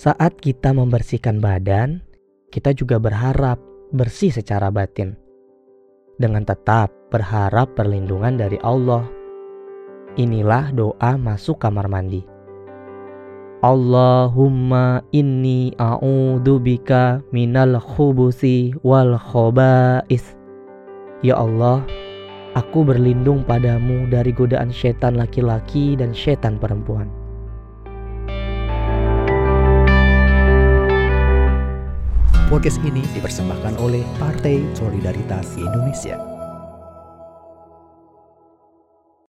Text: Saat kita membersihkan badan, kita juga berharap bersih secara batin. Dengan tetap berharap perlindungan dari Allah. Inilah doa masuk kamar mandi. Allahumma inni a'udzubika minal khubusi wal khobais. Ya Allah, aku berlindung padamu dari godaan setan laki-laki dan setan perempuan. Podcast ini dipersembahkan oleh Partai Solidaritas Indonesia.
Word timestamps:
Saat 0.00 0.40
kita 0.40 0.72
membersihkan 0.72 1.44
badan, 1.44 2.00
kita 2.48 2.72
juga 2.72 2.96
berharap 2.96 3.60
bersih 3.92 4.32
secara 4.32 4.72
batin. 4.72 5.12
Dengan 6.16 6.40
tetap 6.40 6.88
berharap 7.12 7.76
perlindungan 7.76 8.40
dari 8.40 8.56
Allah. 8.64 9.04
Inilah 10.16 10.72
doa 10.72 11.20
masuk 11.20 11.60
kamar 11.60 11.92
mandi. 11.92 12.24
Allahumma 13.60 15.04
inni 15.12 15.76
a'udzubika 15.76 17.20
minal 17.28 17.76
khubusi 17.76 18.72
wal 18.80 19.20
khobais. 19.20 20.32
Ya 21.20 21.36
Allah, 21.36 21.84
aku 22.56 22.88
berlindung 22.88 23.44
padamu 23.44 24.08
dari 24.08 24.32
godaan 24.32 24.72
setan 24.72 25.20
laki-laki 25.20 25.92
dan 25.92 26.16
setan 26.16 26.56
perempuan. 26.56 27.20
Podcast 32.50 32.82
ini 32.82 33.06
dipersembahkan 33.14 33.78
oleh 33.78 34.02
Partai 34.18 34.66
Solidaritas 34.74 35.54
Indonesia. 35.54 36.39